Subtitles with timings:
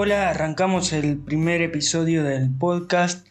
[0.00, 3.26] Hola, arrancamos el primer episodio del podcast.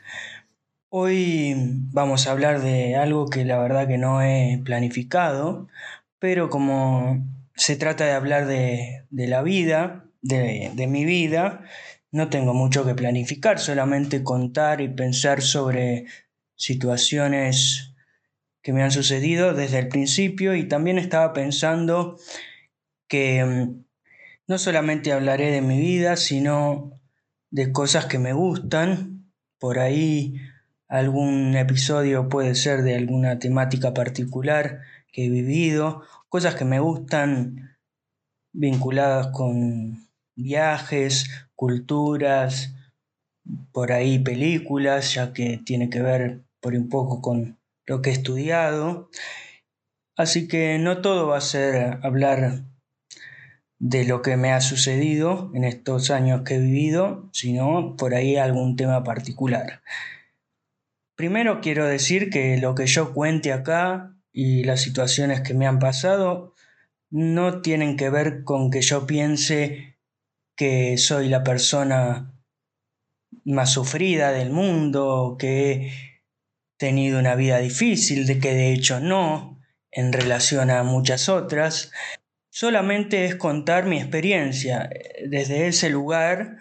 [0.90, 1.55] Hoy
[1.94, 5.70] vamos a hablar de algo que la verdad que no he planificado,
[6.20, 11.64] pero como se trata de hablar de, la vida, de, mi vida,
[12.12, 16.08] no tengo mucho que planificar, solamente contar y pensar sobre
[16.58, 17.94] situaciones
[18.62, 22.18] que me han sucedido desde el principio y también estaba pensando
[23.08, 23.87] que mm,
[24.48, 27.00] no solamente hablaré de mi vida, sino
[27.52, 29.32] de cosas que me gustan.
[29.60, 30.36] Por ahí
[30.88, 37.77] algún episodio puede ser de alguna temática particular que he vivido, cosas que me gustan
[38.54, 42.74] vinculadas con viajes, culturas,
[43.71, 48.14] por ahí películas, ya que tiene que ver por un poco con lo que he
[48.14, 49.10] estudiado.
[50.16, 52.64] Así que no todo va a ser hablar
[53.80, 58.36] de lo que me ha sucedido en estos años que he vivido, sino por ahí
[58.36, 59.82] algún tema particular.
[61.16, 65.80] Primero quiero decir que lo que yo cuente acá y las situaciones que me han
[65.80, 66.53] pasado
[67.09, 69.98] no tienen que ver con que yo piense
[70.56, 72.34] que soy la persona
[73.46, 75.92] más sufrida del mundo, que he
[76.78, 79.59] tenido una vida difícil, de que de hecho no,
[79.92, 81.92] en relación a muchas otras
[82.58, 86.58] solamente es contar mi experiencia eh, desde ese lugar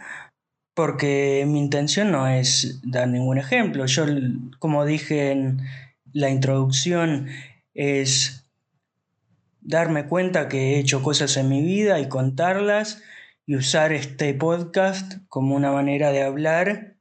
[0.75, 3.86] porque mi intención no es dar ningún ejemplo.
[3.86, 4.05] Yo,
[4.58, 5.62] como dije en
[6.12, 7.28] la introducción,
[7.72, 8.44] es
[9.62, 13.03] darme cuenta que he hecho cosas en mi vida y contarlas
[13.47, 16.97] y usar este podcast como una manera de hablar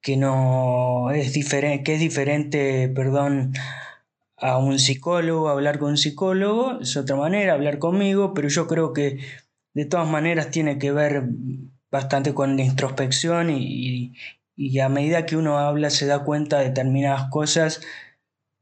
[0.00, 3.52] que no es diferente, que es diferente, perdón,
[4.42, 8.92] a un psicólogo, hablar con un psicólogo, es otra manera, hablar conmigo, pero yo creo
[8.92, 9.20] que
[9.72, 11.22] de todas maneras tiene que ver
[11.90, 14.12] bastante con la introspección y,
[14.80, 17.80] a medida que uno habla se da cuenta de determinadas cosas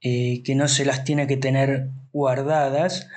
[0.02, 3.08] eh, que no se las tiene que tener guardadas.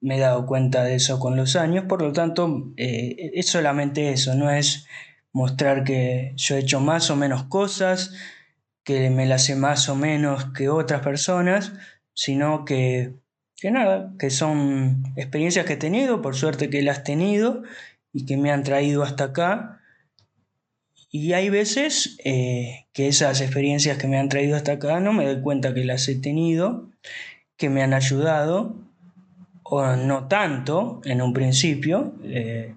[0.00, 4.12] Me he dado cuenta de eso con los años, por lo tanto eh, es solamente
[4.12, 4.86] eso, no es
[5.32, 8.12] mostrar que yo he hecho más o menos cosas,
[8.88, 11.74] que me la sé más o menos que otras personas,
[12.14, 13.12] sino que,
[13.54, 17.64] que nada, que son experiencias que he tenido, por suerte que las he tenido
[18.14, 19.82] y que me han traído hasta acá.
[21.10, 25.26] Y hay veces eh, que esas experiencias que me han traído hasta acá no me
[25.26, 26.88] doy cuenta que las he tenido,
[27.58, 28.74] que me han ayudado,
[29.64, 32.14] o no tanto en un principio.
[32.24, 32.74] Eh,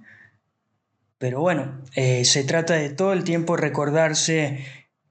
[1.17, 4.59] pero bueno, eh, se trata de todo el tiempo recordarse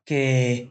[0.05, 0.69] que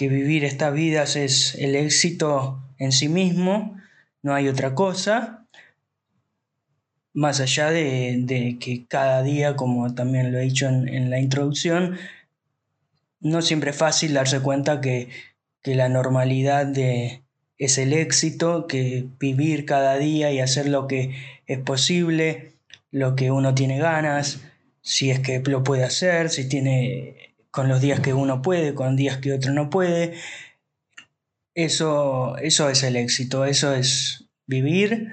[0.00, 3.76] que vivir estas vidas es el éxito en sí mismo,
[4.22, 5.44] no hay otra cosa,
[7.12, 11.98] más allá de, que cada día, como también lo he dicho en, la introducción,
[13.20, 15.10] no siempre es fácil darse cuenta que,
[15.64, 17.22] la normalidad de,
[17.58, 21.14] es el éxito, que vivir cada día y hacer lo que
[21.46, 22.54] es posible,
[22.90, 24.40] lo que uno tiene ganas,
[24.80, 28.96] si es que lo puede hacer, si tiene con los días que uno puede, con
[28.96, 30.14] días que otro no puede.
[31.54, 35.08] Eso, eso es el éxito, eso es vivir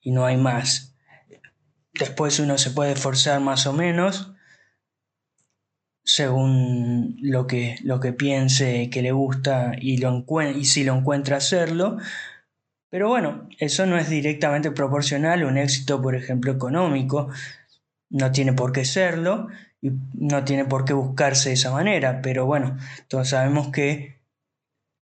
[0.00, 0.94] y no hay más.
[1.94, 4.32] Después uno se puede esforzar más o menos
[6.04, 11.36] según lo que, lo que piense que le gusta y, lo y si lo encuentra
[11.36, 11.98] hacerlo.
[12.90, 17.28] Pero bueno, eso no es directamente proporcional a un éxito, por ejemplo, económico.
[18.10, 19.48] No tiene por qué serlo
[19.82, 24.16] y no tiene por qué buscarse de esa manera, pero bueno, todos sabemos que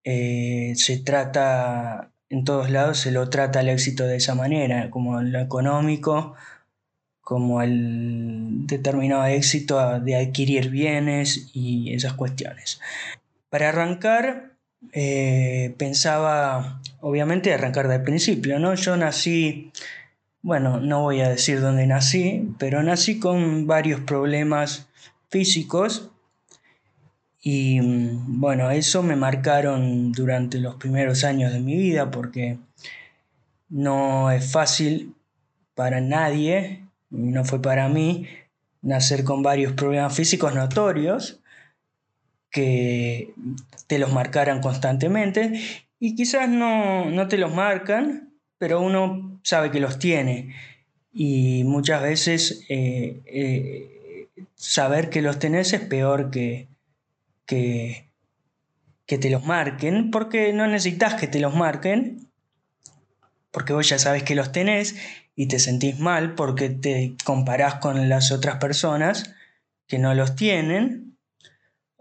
[0.05, 5.21] eh, se trata, en todos lados se lo trata el éxito de esa manera, como
[5.21, 6.33] lo económico,
[7.19, 12.79] como el determinado éxito de adquirir bienes y esas cuestiones.
[13.49, 14.53] Para arrancar,
[14.93, 18.73] eh, pensaba, obviamente, arrancar del principio, ¿no?
[18.75, 19.71] Yo nací
[20.49, 24.87] bueno, no voy a decir dónde nací, pero nací con varios problemas
[25.29, 26.09] físicos
[27.39, 32.57] y mm, bueno, eso me marcaron durante los primeros años de mi vida porque
[33.69, 35.13] no es fácil
[35.75, 38.27] para nadie, no fue para mí,
[38.81, 41.41] nacer con varios problemas físicos notorios
[42.49, 43.35] que
[43.85, 45.61] te los marcaran constantemente
[45.99, 48.28] y quizás no, no te los marcan,
[48.59, 50.53] pero uno sabe que los tiene.
[51.11, 56.67] Y muchas veces eh, eh, saber que los tenés es peor que,
[57.47, 58.11] que,
[59.07, 62.27] que te los marquen, porque no necesitas que te los marquen,
[63.49, 64.95] porque vos ya sabes que los tenés
[65.35, 69.33] y te sentís mal porque te comparás con las otras personas
[69.87, 71.17] que no los tienen,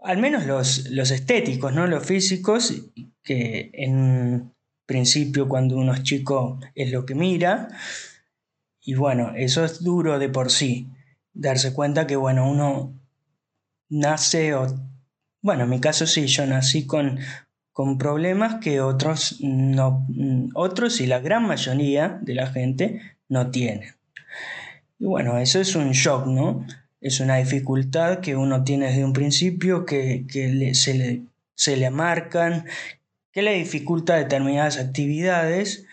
[0.03, 2.83] al menos los, los estéticos, no los físicos,
[3.23, 4.53] que en
[4.89, 7.67] principio cuando uno es chico es lo que mira,
[8.81, 10.87] y bueno, eso es duro de por sí,
[11.31, 12.91] darse cuenta que bueno, uno
[13.87, 14.65] nace o,
[15.43, 17.19] bueno, en mi caso sí, yo nací con,
[17.71, 20.07] con problemas que otros no,
[20.55, 23.93] otros y la gran mayoría de la gente no tiene.
[24.97, 26.65] Y bueno, eso es un shock, ¿no?
[26.99, 30.25] Es una dificultad que uno tiene desde un principio, que,
[30.73, 31.21] se, le,
[31.53, 32.65] se le marcan,
[33.31, 35.85] que le dificulta determinadas actividades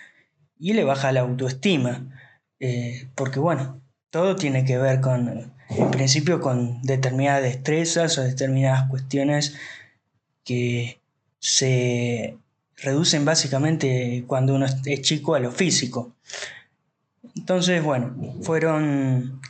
[0.59, 2.07] y le baja la autoestima.
[2.61, 3.81] Eh, porque bueno,
[4.11, 9.55] todo tiene que ver con, en principio, con determinadas destrezas o determinadas cuestiones
[10.45, 11.01] que
[11.39, 12.39] se
[12.77, 16.15] reducen básicamente cuando uno es chico a lo físico.
[17.35, 19.41] Entonces, bueno, fueron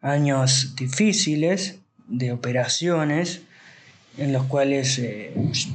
[0.00, 3.42] años difíciles de operaciones
[4.20, 5.32] en los cuales eh,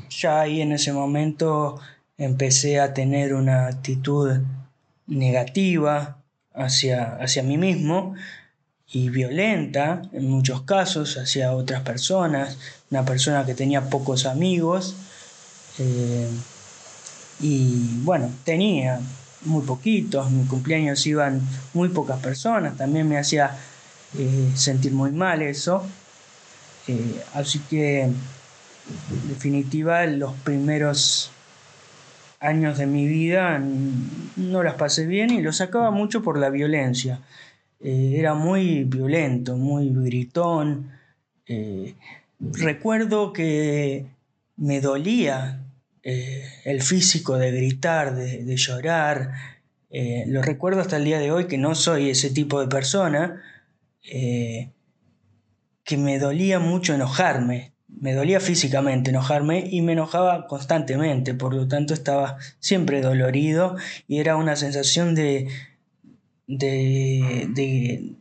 [0.07, 1.79] ya ahí en ese momento
[2.15, 4.39] empecé a tener una actitud
[5.07, 6.17] negativa
[6.53, 8.13] hacia, hacia mí mismo
[8.91, 12.59] y violenta en muchos casos hacia otras personas,
[12.91, 14.95] una persona que tenía pocos amigos
[15.79, 16.29] eh,
[17.39, 18.99] y bueno, tenía
[19.41, 21.41] muy poquitos, mi cumpleaños iban
[21.73, 23.57] muy pocas personas, también me hacía
[24.19, 25.83] eh, sentir muy mal eso.
[27.33, 28.11] Así que,
[29.11, 31.31] en definitiva, los primeros
[32.39, 33.59] años de mi vida
[34.35, 37.21] no las pasé bien y lo sacaba mucho por la violencia.
[37.79, 40.91] Eh, era muy violento, muy gritón.
[42.39, 44.05] recuerdo que
[44.57, 45.61] me dolía
[46.07, 49.31] eh, el físico de gritar, de, llorar.
[49.89, 53.41] Eh, lo recuerdo hasta el día de hoy que no soy ese tipo de persona,
[54.03, 54.69] eh,
[55.83, 61.67] que me dolía mucho enojarme, me dolía físicamente enojarme y me enojaba constantemente, por lo
[61.67, 63.77] tanto estaba siempre dolorido
[64.07, 65.47] y era una sensación de,
[66.47, 68.15] de,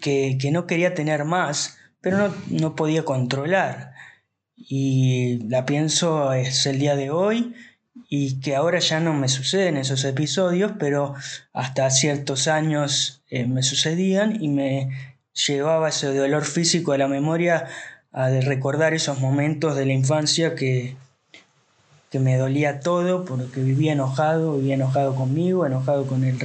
[0.00, 3.94] que, no quería tener más, pero no, no podía controlar.
[4.56, 7.54] Y la pienso es el día de hoy
[8.08, 11.14] y que ahora ya no me suceden esos episodios, pero
[11.52, 15.16] hasta ciertos años eh, me sucedían y me
[15.46, 17.66] llevaba ese dolor físico a la memoria
[18.16, 20.96] a recordar esos momentos de la infancia que,
[22.10, 26.38] que me dolía todo porque vivía enojado, vivía enojado conmigo, enojado con el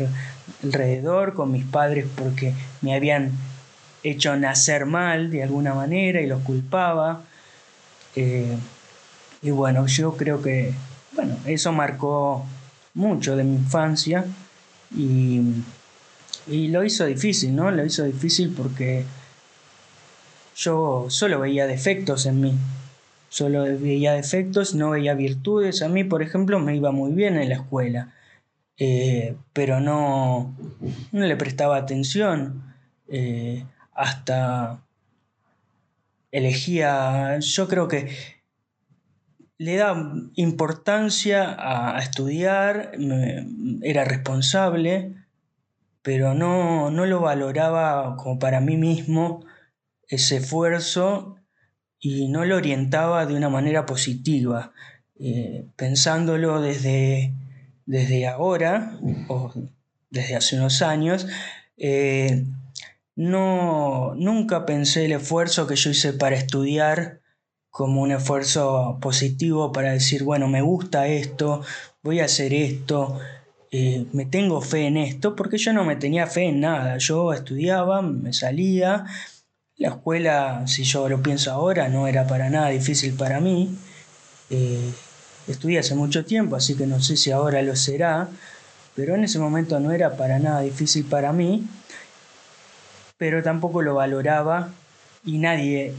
[0.63, 3.31] alrededor, con mis padres porque me habían
[4.03, 7.21] hecho nacer mal de alguna manera y los culpaba
[8.17, 8.57] eh,
[9.41, 10.73] y bueno, yo creo que,
[11.13, 12.45] bueno, eso marcó
[12.93, 14.25] mucho de mi infancia
[14.93, 15.39] y,
[16.47, 17.71] y lo hizo difícil, ¿no?
[17.71, 19.05] Lo hizo difícil porque
[20.55, 22.53] yo solo veía defectos en mí.
[23.29, 25.81] Solo veía defectos, no veía virtudes.
[25.81, 28.13] A mí, por ejemplo, me iba muy bien en la escuela,
[28.77, 30.53] eh, pero no,
[31.11, 32.63] no le prestaba atención
[33.07, 34.81] eh, hasta
[36.31, 38.09] elegía, yo creo que
[39.57, 39.95] le da
[40.35, 42.93] importancia a, estudiar,
[43.83, 45.13] era responsable,
[46.01, 49.45] pero no, no lo valoraba como para mí mismo
[50.11, 51.37] ese esfuerzo
[51.99, 54.73] y no lo orientaba de una manera positiva.
[55.17, 57.33] Eh, pensándolo desde,
[57.85, 59.53] desde ahora o
[60.09, 61.27] desde hace unos años,
[61.77, 62.43] eh,
[63.15, 67.21] no, nunca pensé el esfuerzo que yo hice para estudiar
[67.69, 71.63] como un esfuerzo positivo para decir, bueno, me gusta esto,
[72.03, 73.19] voy a hacer esto,
[73.71, 76.97] eh, me tengo fe en esto, porque yo no me tenía fe en nada.
[76.97, 79.05] Yo estudiaba, me salía,
[79.81, 83.75] la escuela, si yo lo pienso ahora, no era para nada difícil para mí.
[84.49, 84.91] Eh,
[85.47, 88.29] estudié hace mucho tiempo, así que no sé si ahora lo será,
[88.95, 91.67] pero en ese momento no era para nada difícil para mí
[93.21, 94.69] pero tampoco lo valoraba
[95.23, 95.93] y nadie,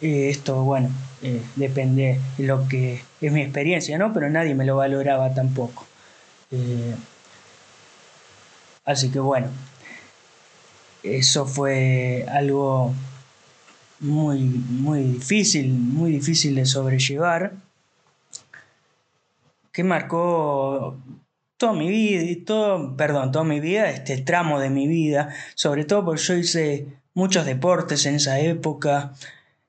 [0.00, 0.88] eh, esto bueno,
[1.22, 4.12] eh, depende de lo que es mi experiencia, ¿no?
[4.12, 5.86] Pero nadie me lo valoraba tampoco.
[6.50, 6.96] Eh,
[8.84, 9.46] así que bueno,
[11.04, 12.92] eso fue algo
[14.00, 17.54] muy, muy difícil, muy difícil de sobrellevar,
[19.72, 20.96] que marcó
[21.56, 26.04] toda mi vida, todo, perdón, toda mi vida, este tramo de mi vida, sobre todo
[26.04, 29.12] porque yo hice muchos deportes en esa época,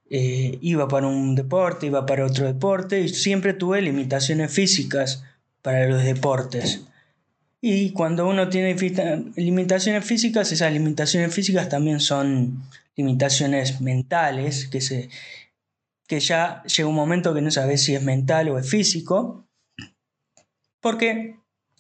[0.09, 5.23] eh, iba para un deporte, iba para otro deporte y siempre tuve limitaciones físicas
[5.61, 6.85] para los deportes.
[7.61, 8.75] Y cuando uno tiene
[9.35, 12.63] limitaciones físicas, esas limitaciones físicas también son
[12.95, 15.09] limitaciones mentales, que, se,
[16.07, 19.47] que ya llega un momento que no sabes si es mental o es físico.
[20.81, 21.35] Porque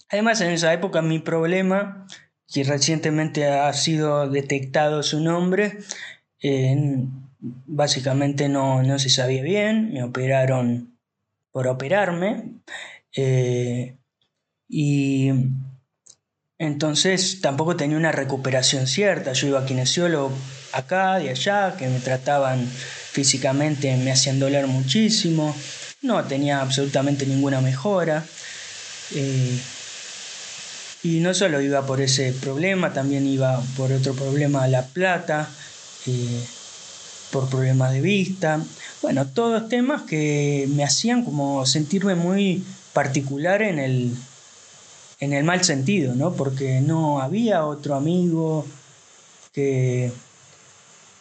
[0.09, 2.07] además en esa época mi problema,
[2.47, 5.77] que recientemente ha sido detectado su nombre,
[7.39, 10.97] básicamente no, no, se sabía bien, me operaron
[11.51, 12.61] por operarme.
[13.15, 13.97] Eh,
[14.69, 15.31] y
[16.59, 19.33] entonces tampoco tenía una recuperación cierta.
[19.33, 20.31] Yo iba a kinesiólogo
[20.73, 25.55] acá, de allá, que me trataban físicamente, me hacían doler muchísimo.
[26.01, 28.25] No tenía absolutamente ninguna mejora.
[29.13, 29.59] Eh,
[31.03, 35.47] y no solo iba por ese problema, también iba por otro problema a la plata,
[36.07, 36.43] eh,
[37.31, 38.61] por problemas de vista.
[39.03, 44.11] Bueno, todos temas que me hacían como sentirme muy particular en el,
[45.19, 46.33] en el mal sentido, ¿no?
[46.33, 48.65] Porque no había otro amigo
[49.51, 50.11] que,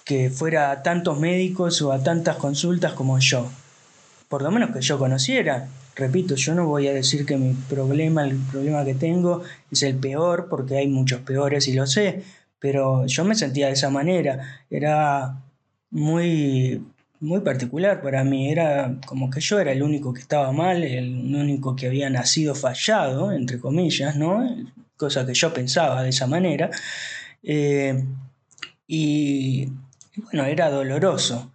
[0.04, 3.50] que fuera a tantos médicos o a tantas consultas como yo.
[4.28, 5.68] Por lo menos que yo conociera.
[5.94, 9.96] Repito, yo no voy a decir que mi problema, el problema que tengo, es el
[9.96, 12.22] peor, porque hay muchos peores y lo sé,
[12.58, 14.64] pero yo me sentía de esa manera.
[14.68, 15.40] Era
[15.90, 16.82] muy
[17.20, 18.50] muy particular para mí.
[18.50, 22.54] Era como que yo era el único que estaba mal, el único que había nacido
[22.54, 24.46] fallado, entre comillas, ¿no?
[24.96, 26.70] Cosa que yo pensaba de esa manera.
[27.42, 28.04] Eh,
[28.86, 29.66] y
[30.16, 31.52] bueno, era doloroso.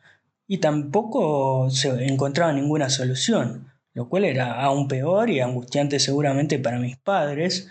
[0.47, 6.79] Y tampoco se encontraba ninguna solución, lo cual era aún peor y angustiante seguramente para
[6.79, 7.69] mis padres,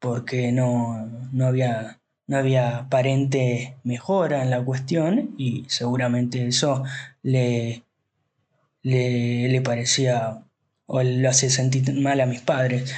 [0.00, 2.01] porque no, no había
[2.32, 6.82] no había aparente mejora en la cuestión y seguramente eso
[7.22, 7.82] le,
[8.82, 10.42] le, parecía
[10.86, 12.94] o lo hace sentir mal a mis padres.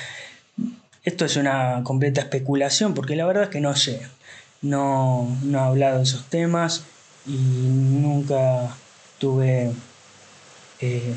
[1.02, 4.02] Esto es una completa especulación porque la verdad es que no sé,
[4.62, 6.84] no, no he hablado de esos temas
[7.26, 8.76] y nunca
[9.18, 9.72] tuve
[10.78, 11.12] eh,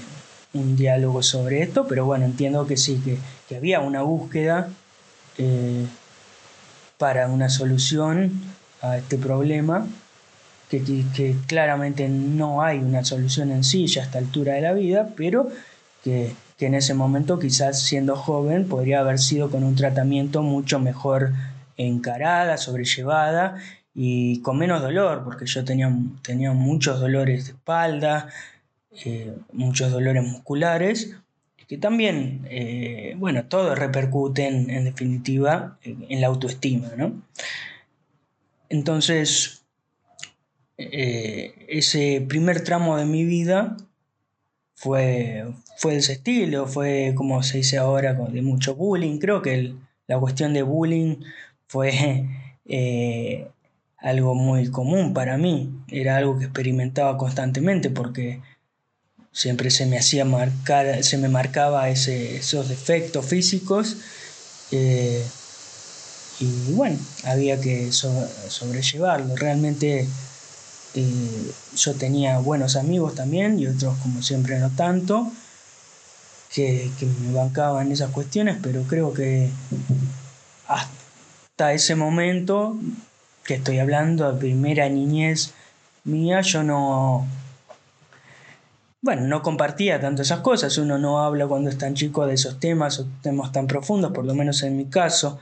[0.54, 3.00] un diálogo sobre esto, pero bueno, entiendo que sí,
[3.48, 4.72] que, había una búsqueda.
[5.38, 5.86] Eh,
[6.98, 8.32] para una solución
[8.82, 9.88] a este problema,
[10.70, 15.10] que, que, claramente no hay una solución en sí a esta altura de la vida,
[15.16, 15.48] pero
[16.04, 20.80] que, que en ese momento quizás siendo joven podría haber sido con un tratamiento mucho
[20.80, 21.32] mejor
[21.78, 23.58] encarada, sobrellevada
[23.94, 25.90] y con menos dolor, porque yo tenía,
[26.54, 28.30] muchos dolores de espalda,
[29.06, 31.16] eh, muchos dolores musculares,
[31.68, 37.22] que también, eh, bueno, todos repercuten en definitiva en, la autoestima, ¿no?
[38.70, 39.64] Entonces,
[40.78, 43.76] eh, ese primer tramo de mi vida
[44.76, 45.46] fue,
[45.78, 49.20] fue de ese estilo, fue como se dice ahora, de mucho bullying.
[49.20, 49.74] Creo que
[50.08, 51.18] la cuestión de bullying
[51.68, 52.26] fue
[52.66, 53.48] eh,
[53.98, 58.42] algo muy común para mí, era algo que experimentaba constantemente porque
[59.32, 63.98] siempre se me hacía marcar, se me marcaba esos defectos físicos.
[64.72, 65.24] Eh,
[66.40, 69.36] y bueno, había que sobrellevarlo.
[69.36, 70.08] Realmente
[70.94, 75.32] eh, yo tenía buenos amigos también y otros como siempre no tanto,
[76.54, 79.50] que, que me bancaban esas cuestiones, pero creo que
[80.68, 82.78] hasta ese momento
[83.44, 85.54] que estoy hablando, de primera niñez
[86.04, 87.28] mía, yo no,
[89.02, 92.60] bueno, no compartía tanto esas cosas, uno no habla cuando es tan chico de esos
[92.60, 95.40] temas o temas tan profundos, por lo menos en mi caso.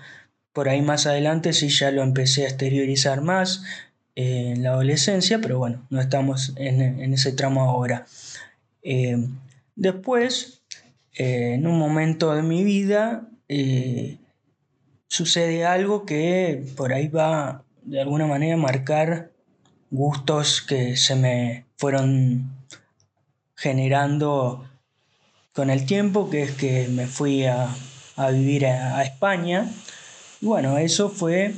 [0.54, 3.64] Por ahí más adelante sí ya lo empecé a exteriorizar más
[4.16, 8.06] eh, en la adolescencia, pero bueno, no estamos en, ese tramo ahora.
[8.82, 9.28] Eh,
[9.76, 10.62] después,
[11.14, 13.30] eh, en un momento de mi vida,
[15.08, 19.32] sucede algo que por ahí va de alguna manera a marcar
[19.92, 22.52] gustos que se me fueron
[23.56, 24.66] generando
[25.54, 27.70] con el tiempo, que es que me fui a,
[28.32, 29.72] vivir a, España.
[30.42, 31.54] Y bueno, eso fue,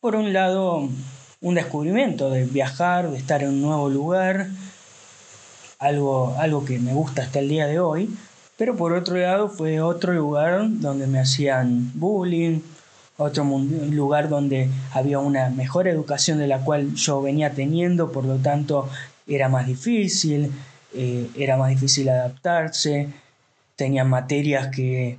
[0.00, 0.88] por un lado,
[1.40, 4.46] un descubrimiento de viajar, de estar en un nuevo lugar,
[5.78, 8.08] algo, algo que me gusta hasta el día de hoy,
[8.56, 12.60] pero por otro lado fue otro lugar donde me hacían bullying,
[13.16, 18.36] otro lugar donde había una mejor educación de la cual yo venía teniendo, por lo
[18.36, 18.88] tanto
[19.26, 20.52] era más difícil,
[20.94, 23.08] eh, era más difícil adaptarse,
[23.76, 25.18] tenía materias que,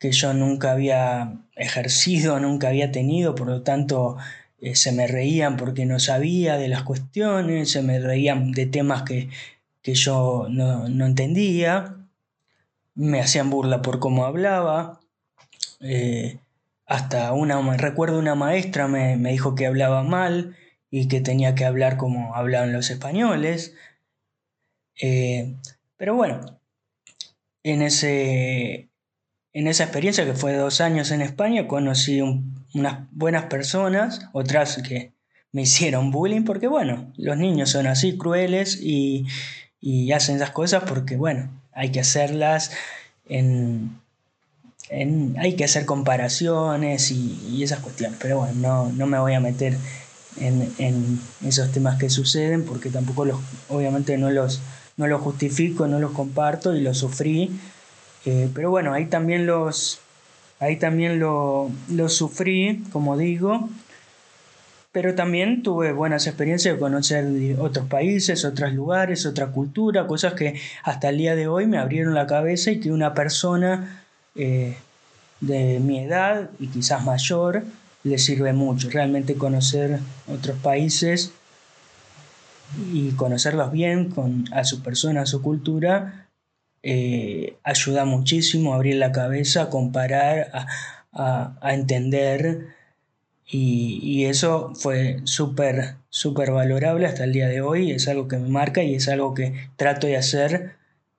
[0.00, 4.16] yo nunca había ejercido, nunca había tenido, por lo tanto
[4.60, 9.02] eh, se me reían porque no sabía de las cuestiones, se me reían de temas
[9.02, 9.28] que,
[9.82, 11.96] yo no, entendía,
[12.94, 15.00] me hacían burla por cómo hablaba,
[15.80, 16.38] Eh,
[16.86, 20.56] hasta una, recuerdo una maestra me, dijo que hablaba mal
[20.90, 23.74] y que tenía que hablar como hablaban los españoles.
[25.00, 25.54] Eh,
[25.96, 26.58] pero bueno,
[27.62, 28.88] en, ese,
[29.52, 32.20] en esa experiencia que fue dos años en España conocí
[32.74, 35.12] unas buenas personas, otras que
[35.52, 39.26] me hicieron bullying, porque bueno, los niños son así crueles y,
[39.80, 42.72] y hacen esas cosas porque bueno, hay que hacerlas
[43.28, 44.00] en,
[44.90, 49.76] hay que hacer comparaciones y, esas cuestiones, pero bueno, no, no me voy a meter
[50.38, 54.60] en, esos temas que suceden porque tampoco los, obviamente no los,
[54.96, 57.50] no los justifico, no los comparto y los sufrí,
[58.24, 60.00] eh, pero bueno, ahí también los,
[60.58, 63.68] ahí también lo, lo sufrí, como digo,
[64.96, 67.26] pero también tuve buenas experiencias de conocer
[67.58, 72.14] otros países, otros lugares, otra cultura, cosas que hasta el día de hoy me abrieron
[72.14, 74.02] la cabeza y que una persona
[74.34, 74.74] eh,
[75.40, 77.62] de mi edad y quizás mayor
[78.04, 78.88] le sirve mucho.
[78.88, 79.98] Realmente conocer
[80.28, 81.32] otros países
[82.92, 86.28] y conocerlos bien con, a su persona, a su cultura,
[86.82, 90.50] eh, ayuda muchísimo a abrir la cabeza, a comparar,
[91.12, 92.68] a, entender.
[93.48, 97.92] Y, y, eso fue súper, súper valorable hasta el día de hoy.
[97.92, 100.76] Es algo que me marca y es algo que trato de hacer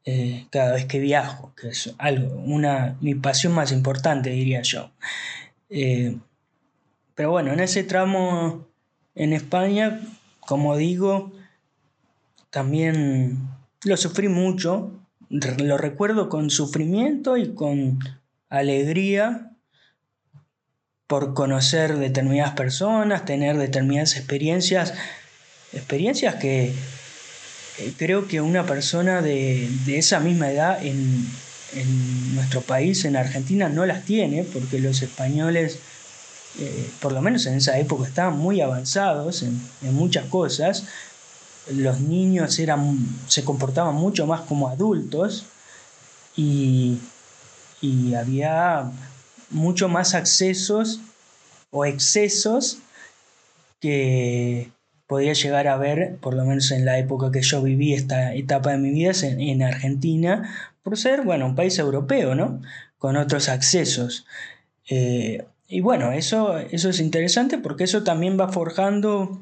[0.10, 4.90] eh, cada vez que viajo, que es algo, una, mi pasión más importante, diría yo.
[5.70, 6.16] Eh,
[7.14, 8.66] pero bueno, en ese tramo
[9.16, 10.00] en España,
[10.40, 11.34] como digo,
[12.50, 13.48] también
[13.84, 14.92] lo sufrí mucho,
[15.30, 18.00] lo recuerdo con sufrimiento y con
[18.50, 19.52] alegría
[21.08, 24.94] por conocer determinadas personas, tener determinadas experiencias,
[25.72, 26.74] experiencias que
[27.80, 31.26] eh, creo que una persona de, esa misma edad en,
[32.34, 35.80] nuestro país, en Argentina, no las tiene, porque los españoles,
[36.60, 39.60] eh, por lo menos en esa época, estaban muy avanzados en,
[39.94, 40.86] muchas cosas.
[41.72, 45.46] Los niños eran, se comportaban mucho más como adultos
[46.36, 47.00] y,
[47.82, 48.92] y había
[49.50, 51.00] mucho más accesos
[51.72, 52.80] o excesos
[53.80, 54.72] que,
[55.08, 58.72] podía llegar a ver, por lo menos en la época que yo viví esta etapa
[58.72, 60.54] de mi vida, en, Argentina,
[60.84, 62.62] por ser, bueno, un país europeo, ¿no?
[63.00, 64.26] Con otros accesos.
[64.90, 69.40] Eh, y bueno, eso, eso es interesante porque eso también va forjando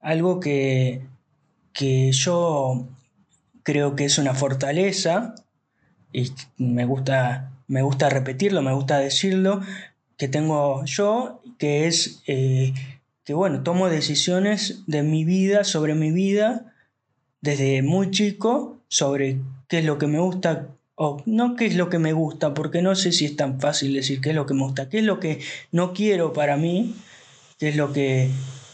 [0.00, 1.02] algo que,
[1.76, 2.88] que yo
[3.62, 5.34] creo que es una fortaleza,
[6.10, 9.60] y me gusta, me gusta repetirlo, me gusta decirlo,
[10.16, 12.72] que tengo yo, que es eh,
[13.24, 16.72] que bueno, tomo decisiones de mi vida, sobre mi vida,
[17.42, 21.90] desde muy chico, sobre qué es lo que me gusta, o no qué es lo
[21.90, 24.54] que me gusta, porque no sé si es tan fácil decir qué es lo que
[24.54, 25.40] me gusta, qué es lo que
[25.72, 26.94] no quiero para mí,
[27.58, 28.30] qué es lo que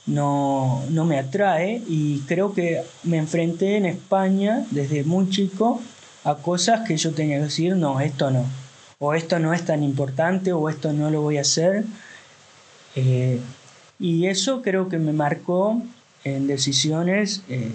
[0.07, 5.81] no, no me atrae, y creo que me enfrenté en España desde muy chico
[6.25, 8.45] a cosas que yo tenía que decir, no, esto no,
[8.99, 11.85] o esto no es tan importante, o esto no lo voy a hacer.
[12.95, 13.41] Eh,
[13.99, 15.83] y eso creo que me marcó
[16.25, 17.71] en decisiones eh,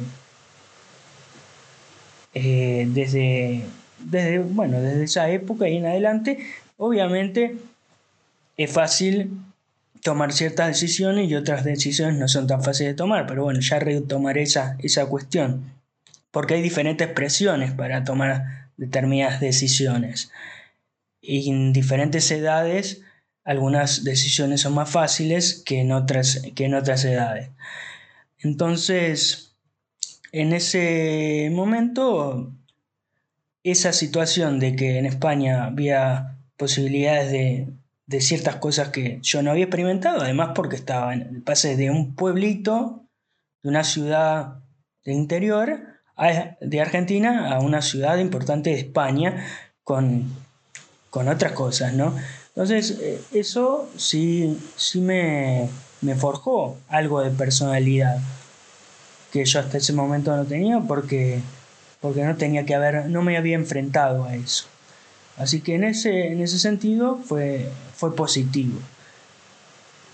[2.33, 3.63] eh, desde,
[3.99, 6.39] desde, bueno, desde esa época y en adelante.
[6.77, 7.57] Obviamente
[8.57, 9.31] es fácil
[10.01, 13.79] tomar ciertas decisiones y otras decisiones no son tan fáciles de tomar, pero bueno, ya
[13.79, 15.73] retomaré esa, esa cuestión,
[16.31, 20.31] porque hay diferentes presiones para tomar determinadas decisiones.
[21.21, 23.01] Y en diferentes edades
[23.43, 27.49] algunas decisiones son más fáciles que otras, que en otras edades.
[28.39, 29.55] Entonces,
[30.33, 32.53] en ese momento,
[33.63, 37.67] esa situación de que en España había posibilidades de,
[38.21, 43.05] ciertas cosas que yo no había experimentado, además porque estaba en, pasé de un pueblito,
[43.63, 44.59] de una ciudad
[45.03, 45.97] de interior
[46.61, 49.45] de Argentina a una ciudad importante de España
[49.83, 50.31] con,
[51.09, 52.15] con otras cosas, ¿no?
[52.49, 55.69] Entonces, eh, eso sí, sí me,
[56.17, 58.17] forjó algo de personalidad
[59.31, 61.41] que yo hasta ese momento no tenía porque,
[62.01, 64.65] porque no tenía que haber, no me había enfrentado a eso.
[65.37, 68.79] Así que en ese, en ese sentido fue, fue positivo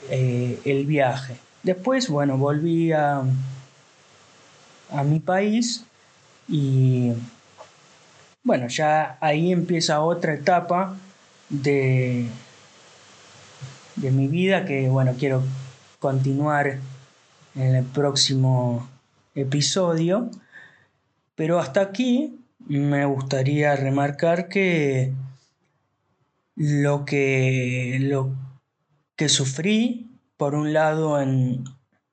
[0.10, 1.38] eh, el viaje.
[1.64, 3.24] Después, bueno, volví a,
[4.92, 5.86] a mi país
[6.50, 7.14] y
[8.44, 10.98] bueno, ya ahí empieza otra etapa
[11.50, 12.28] de,
[13.96, 15.42] de mi vida que bueno, quiero
[16.00, 16.80] continuar
[17.56, 18.90] en el próximo
[19.36, 20.30] episodio.
[21.36, 25.14] Pero hasta aquí me gustaría remarcar que,
[26.56, 28.36] lo que, lo
[29.16, 31.64] que sufrí, por un lado, en,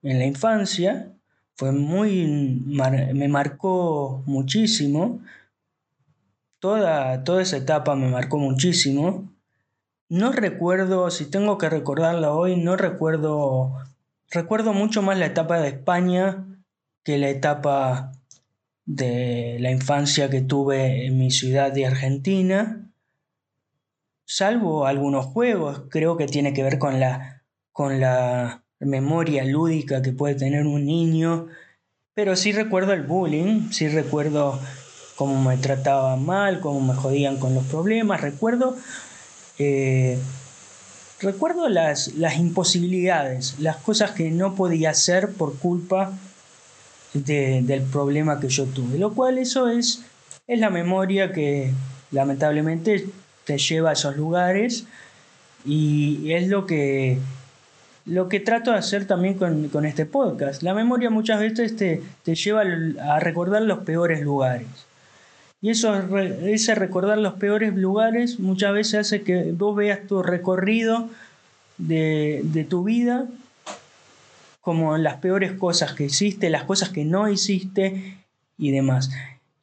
[0.03, 1.13] en la infancia,
[1.55, 2.25] fue muy,
[2.65, 5.21] me marcó muchísimo,
[6.59, 9.31] toda, toda esa etapa me marcó muchísimo.
[10.09, 13.75] No recuerdo, si tengo que recordarla hoy, no recuerdo,
[14.31, 16.47] recuerdo mucho más la etapa de España
[17.05, 18.13] que la etapa
[18.95, 22.91] de la infancia que tuve en mi ciudad de Argentina,
[24.25, 30.13] salvo algunos juegos, creo que tiene que ver con la, con la memoria lúdica que
[30.13, 31.47] puede tener un niño,
[32.15, 34.59] pero sí recuerdo el bullying, sí recuerdo
[35.15, 38.77] cómo me trataban mal, cómo me jodían con los problemas, recuerdo,
[39.61, 40.19] eh,
[41.21, 46.19] recuerdo las, las imposibilidades, las cosas que no podía hacer por culpa
[47.15, 50.05] del problema que yo tuve, lo cual eso es,
[50.47, 51.73] es la memoria que
[52.13, 53.07] lamentablemente
[53.45, 54.85] te lleva a esos lugares
[55.65, 57.19] y es lo que
[58.07, 60.63] lo que trato de hacer también con, este podcast.
[60.63, 64.67] La memoria muchas veces te, te, lleva a recordar los peores lugares.
[65.63, 65.95] Y eso,
[66.43, 71.09] ese recordar los peores lugares muchas veces hace que vos veas tu recorrido
[71.77, 73.27] de, de tu vida
[74.61, 78.19] como las peores cosas que hiciste, las cosas que no hiciste
[78.59, 79.11] y demás.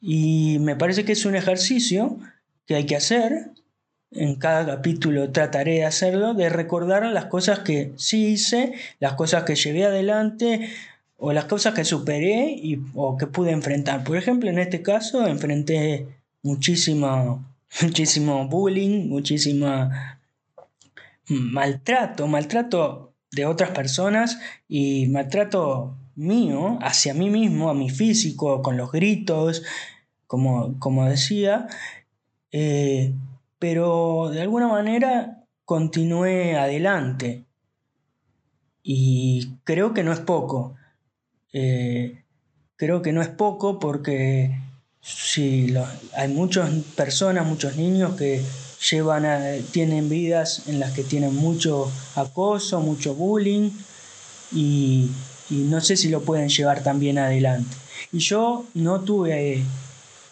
[0.00, 2.18] Y me parece que es un ejercicio
[2.66, 3.50] que hay que hacer
[4.10, 9.44] en cada capítulo trataré de hacerlo, de recordar las cosas que sí hice, las cosas
[9.44, 10.70] que llevé adelante
[11.18, 14.04] o las cosas que superé y, o que pude enfrentar.
[14.04, 16.06] Por ejemplo, en este caso enfrenté
[16.42, 17.44] muchísimo,
[17.82, 19.90] muchísimo bullying, muchísimo
[21.26, 24.38] maltrato, maltrato de otras personas
[24.68, 29.62] y maltrato mío hacia mí mismo, a mi físico, con los gritos,
[30.26, 31.68] como, como decía.
[32.50, 33.14] Eh,
[33.58, 37.44] pero de alguna manera continué adelante.
[38.82, 40.76] Y creo que no es poco.
[41.52, 42.24] Eh,
[42.76, 44.58] creo que no es poco porque
[45.00, 45.74] sí,
[46.16, 48.42] hay muchas personas, muchos niños que
[48.90, 49.26] llevan
[49.70, 53.70] tienen vidas en las que tienen mucho acoso, mucho bullying
[54.52, 55.10] y,
[55.50, 57.74] no sé si lo pueden llevar también adelante.
[58.12, 59.62] Y yo no tuve,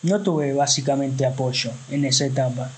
[0.03, 2.71] no tuve básicamente apoyo en esa etapa.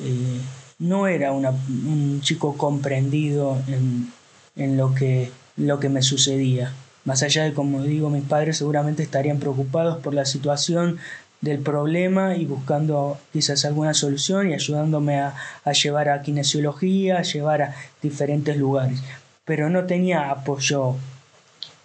[0.00, 0.40] Eh,
[0.78, 6.72] no era un chico comprendido en, lo, que, lo que me sucedía.
[7.04, 10.98] Más allá de, como digo, mis padres seguramente estarían preocupados por la situación
[11.46, 15.34] del problema y buscando quizás alguna solución y ayudándome a,
[15.72, 19.02] llevar a kinesiología, a llevar a diferentes lugares.
[19.44, 20.96] Pero no tenía apoyo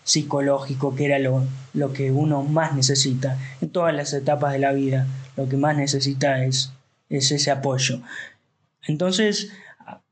[0.04, 1.44] psicológico, que era lo,
[1.74, 5.08] lo que uno más necesita en todas las etapas de la vida.
[5.38, 6.74] Lo que más necesita es
[7.12, 8.02] es ese apoyo.
[8.88, 9.52] Entonces,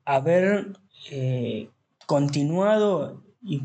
[0.05, 0.67] haber
[1.09, 1.69] eh,
[2.05, 3.63] continuado y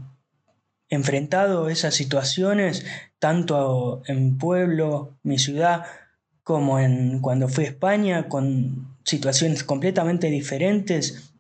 [0.88, 2.84] enfrentado esas situaciones,
[3.18, 5.84] tanto en pueblo, mi ciudad,
[6.42, 11.32] como en cuando fui a España, con situaciones completamente diferentes,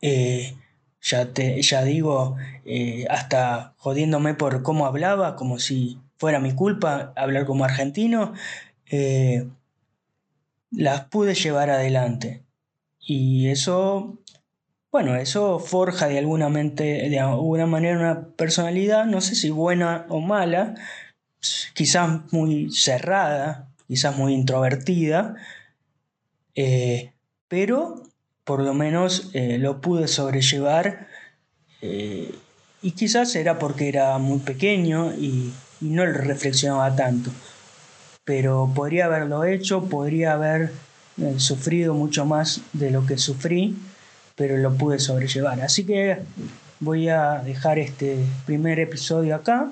[0.00, 0.54] eh,
[1.02, 7.12] ya, te, ya digo, eh, hasta jodiéndome por cómo hablaba, como si fuera mi culpa
[7.16, 8.32] hablar como argentino,
[10.70, 12.42] las pude llevar adelante.
[13.00, 14.18] Y eso,
[14.92, 20.04] bueno, eso forja de alguna, mente, de alguna manera una personalidad, no sé si buena
[20.08, 20.74] o mala,
[21.74, 25.36] quizás muy cerrada, quizás muy introvertida,
[26.56, 27.12] eh,
[27.46, 28.02] pero
[28.44, 31.06] por lo menos eh, lo pude sobrellevar
[31.82, 32.34] eh,
[32.82, 37.30] y quizás era porque era muy pequeño y, y no lo reflexionaba tanto.
[38.24, 40.72] Pero podría haberlo hecho, podría haber
[41.36, 43.76] sufrido mucho más de lo que sufrí,
[44.40, 45.60] pero lo pude sobrellevar.
[45.60, 46.16] Así que
[46.80, 49.70] voy a dejar este primer episodio acá.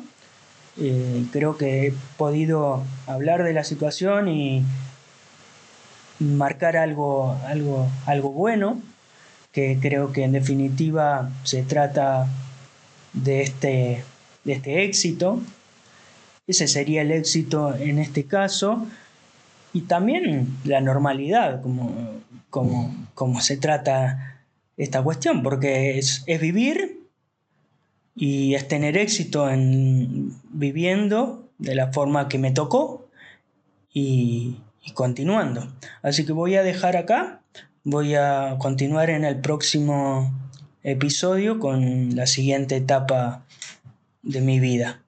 [0.76, 4.62] Eh, creo que he podido hablar de la situación y
[6.18, 8.78] marcar algo, algo, algo bueno,
[9.52, 12.26] que creo que en definitiva se trata
[13.14, 14.04] de este,
[14.44, 15.40] de este éxito
[16.48, 18.86] ese sería el éxito en este caso.
[19.74, 21.94] Y también la normalidad, como,
[23.14, 24.37] como, se trata
[24.78, 27.02] esta cuestión, porque es, vivir
[28.14, 33.08] y es tener éxito en viviendo de la forma que me tocó
[33.92, 35.68] y, y continuando.
[36.02, 37.42] Así que voy a dejar acá,
[37.84, 40.32] voy a continuar en el próximo
[40.82, 43.44] episodio con la siguiente etapa
[44.22, 45.02] de mi vida.